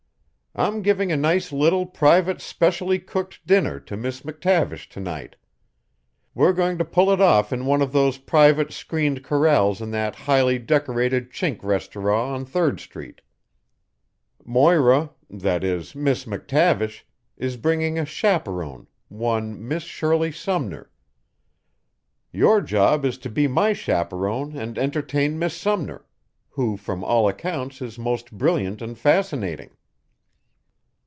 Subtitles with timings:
[0.53, 5.37] "I'm giving a nice little private, specially cooked dinner to Miss McTavish to night.
[6.35, 10.13] We're going to pull it off in one of those private screened corrals in that
[10.13, 13.21] highly decorated Chink restauraw on Third Street.
[14.43, 17.03] Moira that is, Miss McTavish
[17.37, 20.91] is bringing a chaperon, one Miss Shirley Sumner.
[22.33, 26.03] Your job is to be my chaperon and entertain Miss Sumner,
[26.49, 29.77] who from all accounts is most brilliant and fascinating."